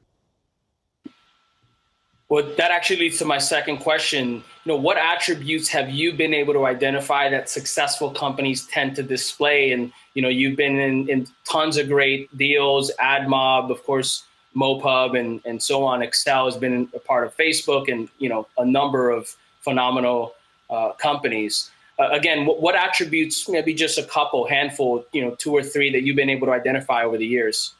Well, 2.30 2.44
that 2.59 2.70
actually 2.70 3.00
leads 3.00 3.18
to 3.18 3.25
my 3.25 3.38
second 3.38 3.78
question. 3.78 4.35
You 4.35 4.42
know, 4.66 4.76
what 4.76 4.97
attributes 4.97 5.68
have 5.70 5.90
you 5.90 6.12
been 6.12 6.32
able 6.32 6.52
to 6.54 6.64
identify 6.64 7.28
that 7.28 7.50
successful 7.50 8.12
companies 8.12 8.68
tend 8.68 8.94
to 8.97 9.02
display? 9.02 9.73
And 9.73 9.92
you 10.14 10.23
know, 10.23 10.28
you've 10.28 10.56
been 10.56 10.78
in, 10.78 11.09
in 11.09 11.26
tons 11.44 11.76
of 11.76 11.88
great 11.88 12.35
deals, 12.38 12.92
AdMob, 13.00 13.73
of 13.73 13.82
course, 13.82 14.23
MoPub, 14.56 15.18
and 15.18 15.40
and 15.44 15.61
so 15.61 15.82
on. 15.82 16.00
Accel 16.02 16.44
has 16.44 16.56
been 16.56 16.88
a 16.94 17.00
part 17.00 17.26
of 17.26 17.37
Facebook, 17.37 17.90
and 17.90 18.09
you 18.18 18.28
know, 18.28 18.47
a 18.59 18.64
number 18.64 19.11
of 19.11 19.35
phenomenal 19.61 20.35
uh, 20.70 20.92
companies. 20.92 21.73
Uh, 22.00 22.09
again, 22.12 22.47
what, 22.47 22.62
what 22.62 22.75
attributes? 22.75 23.49
Maybe 23.49 23.75
just 23.75 23.99
a 23.99 24.02
couple, 24.02 24.49
handful, 24.49 25.04
you 25.12 25.21
know, 25.21 25.35
two 25.35 25.52
or 25.52 25.62
three 25.62 25.92
that 25.92 26.02
you've 26.02 26.16
been 26.16 26.30
able 26.30 26.47
to 26.47 26.52
identify 26.52 27.04
over 27.04 27.19
the 27.19 27.26
years. 27.26 27.75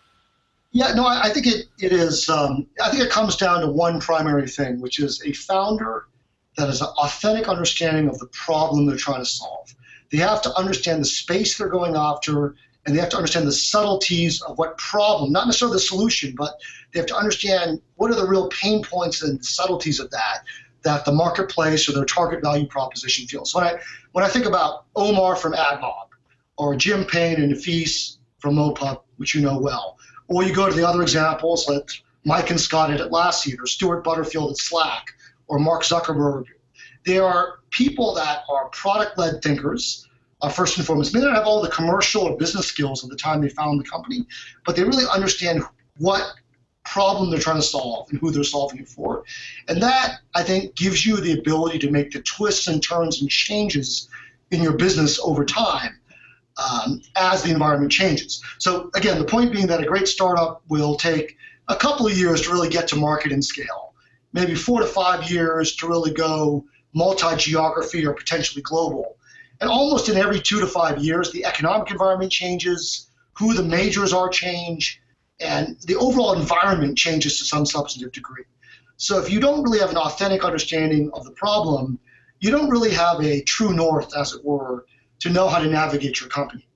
Yeah, 0.73 0.93
no, 0.93 1.07
I, 1.07 1.23
I 1.25 1.31
think 1.31 1.47
it, 1.47 1.67
it 1.79 1.93
is. 1.93 2.29
Um, 2.29 2.67
I 2.83 2.91
think 2.91 3.03
it 3.03 3.11
comes 3.11 3.37
down 3.37 3.63
to 3.63 3.69
one 3.69 3.99
primary 3.99 4.47
thing, 4.47 4.81
which 4.81 5.01
is 5.01 5.23
a 5.25 5.33
founder 5.33 6.05
that 6.57 6.67
has 6.67 6.83
an 6.83 6.89
authentic 6.99 7.49
understanding 7.49 8.09
of 8.09 8.19
the 8.19 8.27
problem 8.27 8.87
they're 8.87 8.97
trying 8.97 9.21
to 9.21 9.31
solve. 9.31 9.75
They 10.13 10.19
have 10.19 10.43
to 10.43 10.55
understand 10.55 11.01
the 11.01 11.07
space 11.07 11.57
they're 11.57 11.69
going 11.69 11.97
after, 11.97 12.57
and 12.85 12.95
they 12.95 13.01
have 13.01 13.09
to 13.11 13.17
understand 13.17 13.47
the 13.47 13.53
subtleties 13.53 14.43
of 14.43 14.59
what 14.59 14.77
problem, 14.77 15.33
not 15.33 15.47
necessarily 15.47 15.77
the 15.77 15.81
solution, 15.81 16.35
but 16.37 16.55
they 16.93 17.01
have 17.01 17.07
to 17.07 17.17
understand 17.17 17.81
what 17.97 18.11
are 18.11 18.17
the 18.17 18.27
real 18.27 18.49
pain 18.49 18.83
points 18.83 19.23
and 19.23 19.43
subtleties 19.45 19.99
of 19.99 20.11
that 20.11 20.43
that 20.83 21.05
the 21.05 21.13
marketplace 21.13 21.89
or 21.89 21.93
their 21.93 22.05
target 22.05 22.43
value 22.43 22.67
proposition 22.67 23.27
feels. 23.27 23.55
When 23.55 23.65
I 23.65 23.79
when 24.13 24.25
I 24.25 24.29
think 24.29 24.47
about 24.47 24.85
Omar 24.97 25.37
from 25.37 25.53
AdMob 25.53 26.09
or 26.57 26.77
Jim 26.77 27.05
Payne 27.05 27.41
and 27.41 27.53
Nafis 27.53 28.17
from 28.39 28.57
MoPub, 28.57 29.03
which 29.17 29.35
you 29.35 29.41
know 29.41 29.59
well, 29.59 29.99
or 30.29 30.43
you 30.45 30.55
go 30.55 30.69
to 30.69 30.75
the 30.75 30.87
other 30.87 31.03
examples 31.03 31.69
like 31.69 31.89
Mike 32.25 32.51
and 32.51 32.61
Scott 32.61 32.91
at 32.91 33.01
Atlassian, 33.01 33.59
or 33.61 33.67
Stewart 33.67 34.05
Butterfield 34.05 34.51
at 34.51 34.59
Slack, 34.59 35.07
or 35.49 35.59
Mark 35.59 35.83
Zuckerberg. 35.83 36.45
They 37.07 37.19
are 37.19 37.61
people 37.71 38.15
that 38.15 38.43
are 38.51 38.69
product 38.69 39.19
led 39.19 39.43
thinkers, 39.43 40.07
uh, 40.43 40.49
first 40.49 40.77
and 40.77 40.87
foremost. 40.87 41.13
They 41.13 41.21
not 41.21 41.35
have 41.35 41.47
all 41.47 41.63
the 41.63 41.71
commercial 41.71 42.23
or 42.23 42.37
business 42.37 42.67
skills 42.67 43.03
at 43.05 43.11
the 43.11 43.17
time 43.17 43.41
they 43.41 43.49
found 43.49 43.81
the 43.81 43.85
company, 43.85 44.27
but 44.67 44.77
they 44.77 44.85
really 44.85 45.05
understand 45.13 45.63
what 45.99 46.35
problem 46.85 47.31
they're 47.31 47.39
trying 47.39 47.57
to 47.57 47.63
solve 47.63 48.09
and 48.11 48.19
who 48.19 48.31
they're 48.31 48.45
solving 48.45 48.81
it 48.81 48.89
for. 48.89 49.25
And 49.69 49.83
that, 49.83 50.21
I 50.35 50.43
think, 50.43 50.75
gives 50.75 51.05
you 51.05 51.17
the 51.17 51.39
ability 51.39 51.79
to 51.81 51.91
make 51.91 52.11
the 52.11 52.23
twists 52.23 52.67
and 52.67 52.83
turns 52.83 53.21
and 53.21 53.31
changes 53.31 54.09
in 54.51 54.63
your 54.63 54.77
business 54.77 55.21
over 55.23 55.45
time 55.45 56.01
um, 56.57 57.03
as 57.17 57.43
the 57.43 57.51
environment 57.51 57.93
changes. 57.93 58.43
So 58.59 58.91
again, 58.95 59.19
the 59.19 59.25
point 59.25 59.53
being 59.53 59.67
that 59.69 59.83
a 59.83 59.87
great 59.87 60.09
startup 60.09 60.63
will 60.69 60.97
take 60.97 61.37
a 61.69 61.77
couple 61.77 62.07
of 62.07 62.17
years 62.17 62.43
to 62.43 62.53
really 62.53 62.69
get 62.69 62.89
to 62.89 62.97
market 62.97 63.33
and 63.33 63.45
scale, 63.45 63.95
maybe 64.33 64.55
four 64.55 64.81
to 64.81 64.87
five 64.87 65.31
years 65.31 65.77
to 65.77 65.89
really 65.89 66.13
go 66.13 66.65
multi-geography 66.93 68.05
or 68.05 68.15
potentially 68.15 68.63
global. 68.63 69.17
And 69.61 69.71
almost 69.71 70.09
in 70.09 70.17
every 70.17 70.41
two 70.41 70.61
to 70.61 70.67
five 70.67 70.99
years, 70.99 71.31
the 71.31 71.45
economic 71.45 71.91
environment 71.91 72.33
changes, 72.33 73.09
who 73.35 73.55
the 73.55 73.63
majors 73.63 74.13
are 74.13 74.29
change, 74.29 75.01
and 75.41 75.79
the 75.87 75.97
overall 75.97 76.35
environment 76.35 76.97
changes 76.97 77.39
to 77.39 77.45
some 77.45 77.65
substantive 77.67 78.13
degree. 78.13 78.45
So 78.97 79.19
if 79.19 79.31
you 79.31 79.41
don't 79.41 79.63
really 79.63 79.79
have 79.79 79.91
an 79.91 79.97
authentic 79.97 80.45
understanding 80.45 81.11
of 81.15 81.25
the 81.25 81.33
problem, 81.33 81.99
you 82.41 82.51
don't 82.51 82.69
really 82.69 82.91
have 82.91 83.21
a 83.21 83.43
true 83.43 83.73
north, 83.73 84.15
as 84.17 84.35
it 84.35 84.45
were, 84.45 84.87
to 85.21 85.31
know 85.31 85.49
how 85.49 85.59
to 85.59 85.69
navigate 85.69 86.21
your 86.21 86.29
company. 86.29 86.67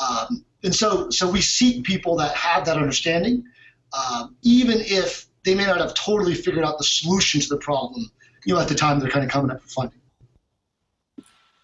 Um, 0.00 0.44
and 0.62 0.74
so, 0.74 1.10
so 1.10 1.30
we 1.30 1.40
seek 1.40 1.84
people 1.84 2.16
that 2.16 2.34
have 2.34 2.64
that 2.66 2.76
understanding, 2.76 3.44
um, 3.92 4.36
even 4.42 4.78
if 4.80 5.26
they 5.44 5.54
may 5.54 5.66
not 5.66 5.78
have 5.78 5.94
totally 5.94 6.34
figured 6.34 6.64
out 6.64 6.78
the 6.78 6.84
solution 6.84 7.40
to 7.40 7.48
the 7.48 7.56
problem, 7.58 8.10
you 8.44 8.54
know, 8.54 8.60
at 8.60 8.68
the 8.68 8.74
time 8.74 8.98
they're 8.98 9.10
kind 9.10 9.24
of 9.24 9.30
coming 9.30 9.50
up 9.50 9.62
for 9.62 9.68
funding. 9.68 9.99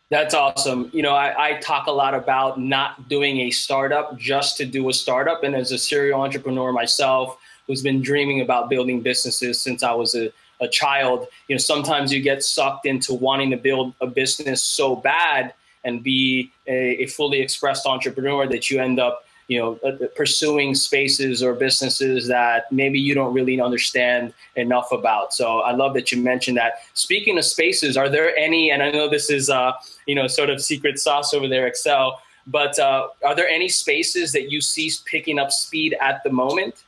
That's 0.09 0.35
awesome. 0.35 0.89
You 0.93 1.03
know, 1.03 1.15
I, 1.15 1.49
I, 1.49 1.53
talk 1.55 1.89
a 1.89 1.91
lot 1.91 2.15
about 2.15 2.61
not 2.61 3.09
doing 3.09 3.41
a 3.41 3.51
startup 3.51 4.17
just 4.17 4.57
to 4.59 4.65
do 4.65 4.89
a 4.89 4.93
startup. 4.93 5.43
And 5.43 5.57
as 5.57 5.73
a 5.73 5.79
serial 5.79 6.21
entrepreneur 6.21 6.71
myself, 6.73 7.37
who's 7.67 7.83
been 7.83 8.01
dreaming 8.01 8.41
about 8.41 8.71
building 8.71 9.01
businesses 9.01 9.61
since 9.61 9.83
I 9.83 9.93
was 9.93 10.15
a, 10.15 10.33
a 10.61 10.69
child, 10.69 11.27
you 11.49 11.55
know, 11.57 11.59
sometimes 11.59 12.13
you 12.13 12.23
get 12.23 12.45
sucked 12.45 12.87
into 12.87 13.15
wanting 13.15 13.51
to 13.51 13.57
build 13.57 13.95
a 14.01 14.07
business 14.07 14.63
so 14.63 14.95
bad 14.95 15.53
and 15.85 16.05
be 16.05 16.53
a, 16.69 17.03
a 17.03 17.07
fully 17.07 17.41
expressed 17.41 17.85
entrepreneur 17.85 18.47
that 18.47 18.71
you 18.71 18.81
end 18.81 19.01
up 19.01 19.26
you 19.49 19.59
know 19.59 19.79
uh, 19.85 20.07
pursuing 20.15 20.75
spaces 20.75 21.43
or 21.43 21.55
businesses 21.55 22.27
that 22.29 22.71
maybe 22.73 22.99
you 22.99 23.15
don't 23.15 23.33
really 23.33 23.61
understand 23.61 24.35
enough 24.57 24.91
about. 24.93 25.33
So 25.33 25.61
i 25.61 25.73
love 25.73 25.95
that 25.95 26.11
you 26.13 26.23
mentioned 26.23 26.57
that. 26.57 26.75
Speaking 26.95 27.39
of 27.39 27.45
spaces 27.45 27.97
are 27.97 28.09
there 28.09 28.37
any 28.37 28.71
and 28.71 28.83
i 28.83 28.91
know 28.91 29.09
this 29.09 29.31
is 29.31 29.51
uh, 29.51 29.73
you 30.07 30.15
know 30.15 30.27
sort 30.27 30.51
of 30.51 30.61
secret 30.61 30.99
sauce 30.99 31.33
over 31.35 31.49
there 31.49 31.71
Accel 31.71 32.17
but 32.47 32.79
uh, 32.79 33.09
are 33.25 33.35
there 33.35 33.49
any 33.49 33.69
spaces 33.69 34.33
that 34.33 34.51
you 34.51 34.61
see 34.61 34.91
picking 35.05 35.39
up 35.39 35.51
speed 35.51 35.97
at 36.01 36.23
the 36.23 36.31
moment? 36.31 36.85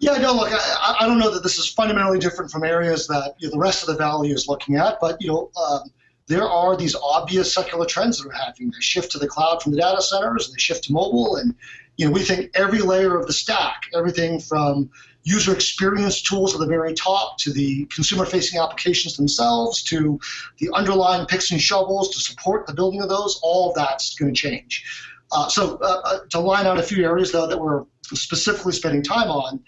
Yeah, 0.00 0.16
no, 0.16 0.34
look, 0.34 0.50
I, 0.52 0.96
I 1.00 1.06
don't 1.06 1.18
know 1.18 1.30
that 1.30 1.44
this 1.44 1.56
is 1.56 1.68
fundamentally 1.68 2.18
different 2.18 2.50
from 2.50 2.64
areas 2.64 3.06
that 3.06 3.34
you 3.38 3.46
know, 3.46 3.52
the 3.52 3.58
rest 3.58 3.82
of 3.82 3.88
the 3.88 3.96
valley 3.96 4.30
is 4.30 4.48
looking 4.48 4.76
at, 4.76 4.98
but 5.00 5.22
you 5.22 5.28
know, 5.28 5.50
um, 5.56 5.90
there 6.26 6.48
are 6.48 6.76
these 6.76 6.94
obvious 6.94 7.52
secular 7.52 7.84
trends 7.84 8.18
that 8.18 8.28
are 8.28 8.32
happening. 8.32 8.70
They 8.70 8.80
shift 8.80 9.12
to 9.12 9.18
the 9.18 9.28
cloud 9.28 9.62
from 9.62 9.72
the 9.72 9.78
data 9.78 10.00
centers, 10.00 10.46
and 10.46 10.54
they 10.54 10.60
shift 10.60 10.84
to 10.84 10.92
mobile, 10.92 11.36
and 11.36 11.54
you 11.96 12.06
know 12.06 12.12
we 12.12 12.22
think 12.22 12.50
every 12.54 12.80
layer 12.80 13.18
of 13.18 13.26
the 13.26 13.32
stack, 13.32 13.82
everything 13.94 14.40
from 14.40 14.90
user 15.24 15.52
experience 15.54 16.20
tools 16.20 16.54
at 16.54 16.60
the 16.60 16.66
very 16.66 16.92
top 16.92 17.38
to 17.38 17.50
the 17.50 17.86
consumer-facing 17.86 18.60
applications 18.60 19.16
themselves 19.16 19.82
to 19.82 20.20
the 20.58 20.68
underlying 20.74 21.26
picks 21.26 21.50
and 21.50 21.60
shovels 21.60 22.10
to 22.10 22.20
support 22.20 22.66
the 22.66 22.74
building 22.74 23.00
of 23.00 23.08
those, 23.08 23.40
all 23.42 23.70
of 23.70 23.74
that's 23.74 24.14
going 24.14 24.32
to 24.32 24.38
change. 24.38 24.84
Uh, 25.32 25.48
so 25.48 25.78
uh, 25.80 26.00
uh, 26.04 26.18
to 26.28 26.38
line 26.38 26.66
out 26.66 26.78
a 26.78 26.82
few 26.82 27.02
areas 27.02 27.32
though 27.32 27.46
that 27.46 27.58
we're 27.58 27.84
specifically 28.02 28.72
spending 28.72 29.02
time 29.02 29.30
on, 29.30 29.58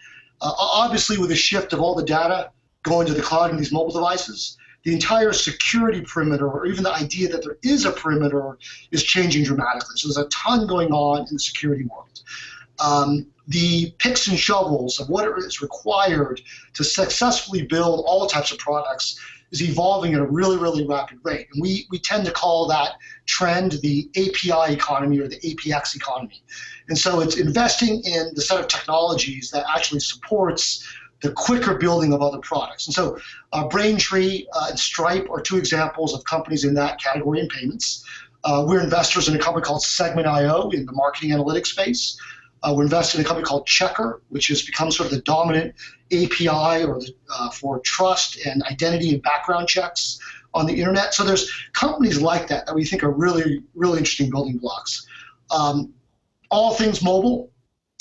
uh, 0.42 0.52
obviously 0.58 1.16
with 1.16 1.30
the 1.30 1.36
shift 1.36 1.72
of 1.72 1.80
all 1.80 1.94
the 1.94 2.04
data 2.04 2.50
going 2.82 3.06
to 3.06 3.14
the 3.14 3.22
cloud 3.22 3.50
and 3.50 3.58
these 3.58 3.72
mobile 3.72 3.92
devices, 3.92 4.58
the 4.86 4.92
entire 4.92 5.32
security 5.32 6.00
perimeter, 6.00 6.48
or 6.48 6.64
even 6.64 6.84
the 6.84 6.94
idea 6.94 7.28
that 7.28 7.42
there 7.42 7.58
is 7.64 7.84
a 7.84 7.90
perimeter, 7.90 8.56
is 8.92 9.02
changing 9.02 9.42
dramatically. 9.42 9.96
So 9.96 10.06
there's 10.06 10.24
a 10.24 10.28
ton 10.28 10.68
going 10.68 10.92
on 10.92 11.26
in 11.26 11.34
the 11.34 11.40
security 11.40 11.84
world. 11.86 12.22
Um, 12.78 13.26
the 13.48 13.92
picks 13.98 14.28
and 14.28 14.38
shovels 14.38 15.00
of 15.00 15.08
what 15.08 15.26
is 15.38 15.60
required 15.60 16.40
to 16.74 16.84
successfully 16.84 17.62
build 17.62 18.04
all 18.06 18.28
types 18.28 18.52
of 18.52 18.58
products 18.58 19.18
is 19.50 19.60
evolving 19.60 20.14
at 20.14 20.20
a 20.20 20.26
really, 20.26 20.56
really 20.56 20.86
rapid 20.86 21.18
rate. 21.24 21.48
And 21.52 21.60
we, 21.60 21.88
we 21.90 21.98
tend 21.98 22.24
to 22.26 22.30
call 22.30 22.68
that 22.68 22.92
trend 23.26 23.72
the 23.82 24.08
API 24.16 24.72
economy 24.72 25.18
or 25.18 25.26
the 25.26 25.40
APX 25.40 25.96
economy. 25.96 26.44
And 26.88 26.96
so 26.96 27.18
it's 27.18 27.38
investing 27.38 28.02
in 28.04 28.30
the 28.34 28.40
set 28.40 28.60
of 28.60 28.68
technologies 28.68 29.50
that 29.50 29.66
actually 29.68 30.00
supports 30.00 30.86
the 31.22 31.32
quicker 31.32 31.76
building 31.76 32.12
of 32.12 32.22
other 32.22 32.38
products. 32.38 32.86
And 32.86 32.94
so 32.94 33.18
uh, 33.52 33.66
Braintree 33.68 34.46
uh, 34.52 34.66
and 34.70 34.78
Stripe 34.78 35.28
are 35.30 35.40
two 35.40 35.56
examples 35.56 36.14
of 36.14 36.24
companies 36.24 36.64
in 36.64 36.74
that 36.74 37.00
category 37.02 37.40
in 37.40 37.48
payments. 37.48 38.04
Uh, 38.44 38.64
we're 38.66 38.80
investors 38.80 39.28
in 39.28 39.34
a 39.34 39.38
company 39.38 39.64
called 39.64 39.82
Segment.io 39.82 40.70
in 40.70 40.86
the 40.86 40.92
marketing 40.92 41.30
analytics 41.30 41.68
space. 41.68 42.20
Uh, 42.62 42.72
we're 42.74 42.84
invested 42.84 43.18
in 43.18 43.24
a 43.24 43.28
company 43.28 43.44
called 43.44 43.66
Checkr, 43.66 44.20
which 44.28 44.48
has 44.48 44.62
become 44.62 44.90
sort 44.90 45.06
of 45.06 45.14
the 45.14 45.22
dominant 45.22 45.74
API 46.12 46.84
or 46.84 47.00
the, 47.00 47.12
uh, 47.32 47.50
for 47.50 47.80
trust 47.80 48.44
and 48.46 48.62
identity 48.64 49.10
and 49.10 49.22
background 49.22 49.68
checks 49.68 50.18
on 50.54 50.66
the 50.66 50.74
internet. 50.74 51.12
So 51.14 51.24
there's 51.24 51.50
companies 51.72 52.20
like 52.20 52.48
that 52.48 52.66
that 52.66 52.74
we 52.74 52.84
think 52.84 53.02
are 53.02 53.10
really, 53.10 53.62
really 53.74 53.98
interesting 53.98 54.30
building 54.30 54.58
blocks. 54.58 55.06
Um, 55.50 55.92
all 56.50 56.74
things 56.74 57.02
mobile, 57.02 57.50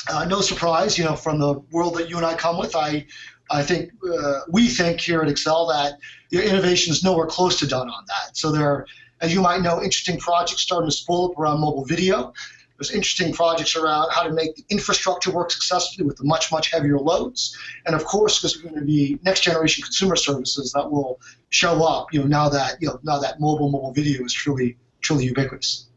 uh, 0.10 0.26
no 0.26 0.42
surprise, 0.42 0.98
you 0.98 1.04
know, 1.04 1.16
from 1.16 1.40
the 1.40 1.54
world 1.72 1.96
that 1.96 2.10
you 2.10 2.18
and 2.18 2.26
I 2.26 2.36
come 2.36 2.58
with, 2.58 2.76
I, 2.76 3.06
I 3.50 3.64
think 3.64 3.92
uh, 4.12 4.42
we 4.50 4.68
think 4.68 5.02
here 5.02 5.22
at 5.22 5.28
Accel 5.28 5.70
that 5.72 6.00
innovation 6.32 6.92
is 6.92 7.04
nowhere 7.04 7.28
close 7.28 7.60
to 7.60 7.68
done 7.68 7.90
on 7.90 8.06
that. 8.08 8.36
So 8.36 8.52
there 8.52 8.68
are, 8.68 8.86
as 9.22 9.34
you 9.34 9.42
might 9.42 9.62
know, 9.62 9.82
interesting 9.82 10.20
projects 10.20 10.62
starting 10.62 10.90
to 10.90 10.96
spool 10.96 11.32
up 11.32 11.40
around 11.40 11.62
mobile 11.62 11.86
video. 11.86 12.34
There's 12.78 12.92
interesting 12.92 13.32
projects 13.32 13.78
around 13.78 14.12
how 14.12 14.24
to 14.24 14.34
make 14.34 14.56
the 14.56 14.66
infrastructure 14.70 15.32
work 15.32 15.50
successfully 15.50 16.06
with 16.06 16.18
the 16.18 16.26
much, 16.26 16.52
much 16.52 16.72
heavier 16.72 17.00
loads. 17.00 17.58
And 17.86 17.96
of 17.96 18.04
course, 18.04 18.42
there's 18.42 18.58
going 18.58 18.76
to 18.76 18.82
be 18.82 19.18
next 19.24 19.42
generation 19.42 19.82
consumer 19.84 20.18
services 20.18 20.74
that 20.74 20.92
will 20.92 21.22
show 21.52 21.86
up, 21.86 22.12
you 22.12 22.20
know, 22.20 22.28
now 22.28 22.50
that, 22.50 22.76
you 22.82 22.90
know, 22.90 23.00
now 23.04 23.18
that 23.20 23.40
mobile, 23.40 23.70
mobile 23.70 23.94
video 23.94 24.26
is 24.26 24.34
truly, 24.34 24.76
truly 25.00 25.24
ubiquitous. 25.26 25.88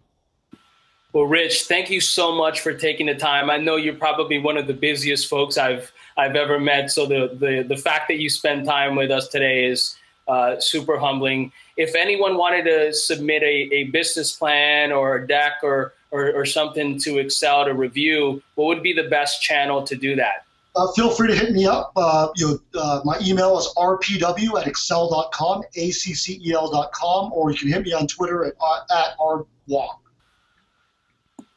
Well, 1.12 1.24
Rich, 1.24 1.64
thank 1.64 1.88
you 1.90 2.00
so 2.00 2.34
much 2.34 2.60
for 2.60 2.74
taking 2.74 3.06
the 3.06 3.14
time. 3.14 3.48
I 3.48 3.56
know 3.56 3.76
you're 3.76 3.94
probably 3.94 4.38
one 4.38 4.58
of 4.58 4.66
the 4.66 4.74
busiest 4.74 5.28
folks 5.28 5.56
I've 5.56 5.90
I've 6.18 6.36
ever 6.36 6.60
met. 6.60 6.90
So 6.90 7.06
the 7.06 7.34
the, 7.34 7.64
the 7.66 7.76
fact 7.76 8.08
that 8.08 8.18
you 8.18 8.28
spend 8.28 8.66
time 8.66 8.94
with 8.94 9.10
us 9.10 9.28
today 9.28 9.64
is 9.64 9.96
uh, 10.28 10.60
super 10.60 10.98
humbling. 10.98 11.50
If 11.76 11.94
anyone 11.94 12.36
wanted 12.36 12.64
to 12.64 12.92
submit 12.92 13.42
a, 13.42 13.74
a 13.74 13.84
business 13.84 14.32
plan 14.32 14.92
or 14.92 15.16
a 15.16 15.26
deck 15.26 15.54
or, 15.62 15.94
or, 16.10 16.32
or 16.32 16.44
something 16.44 17.00
to 17.00 17.14
Accel 17.14 17.64
to 17.64 17.72
review, 17.72 18.42
what 18.54 18.66
would 18.66 18.82
be 18.82 18.92
the 18.92 19.08
best 19.08 19.40
channel 19.40 19.82
to 19.84 19.96
do 19.96 20.14
that? 20.16 20.44
Uh, 20.76 20.92
feel 20.92 21.10
free 21.10 21.28
to 21.28 21.34
hit 21.34 21.52
me 21.52 21.66
up. 21.66 21.92
Uh, 21.96 22.28
you 22.36 22.60
know, 22.74 22.80
uh, 22.80 23.00
my 23.04 23.18
email 23.24 23.58
is 23.58 23.72
rpw 23.78 24.60
at 24.60 24.66
accel.com, 24.66 25.62
A-C-C-E-L.com, 25.74 27.32
or 27.32 27.50
you 27.50 27.56
can 27.56 27.68
hit 27.68 27.82
me 27.82 27.92
on 27.92 28.06
Twitter 28.06 28.44
at, 28.44 28.52
uh, 28.60 28.80
at 28.90 29.18
rwong. 29.18 29.96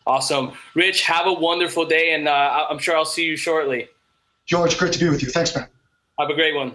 Awesome. 0.08 0.54
Rich, 0.74 1.04
have 1.04 1.28
a 1.28 1.34
wonderful 1.34 1.86
day, 1.86 2.14
and 2.14 2.28
uh, 2.28 2.68
I'm 2.70 2.80
sure 2.80 2.96
I'll 2.96 3.06
see 3.06 3.26
you 3.26 3.38
shortly. 3.38 3.88
George, 4.46 4.78
great 4.78 4.94
to 4.94 5.00
be 5.00 5.10
with 5.10 5.22
you. 5.22 5.30
Thanks, 5.30 5.56
man. 5.56 5.68
Have 6.20 6.30
a 6.30 6.34
great 6.34 6.56
one. 6.56 6.74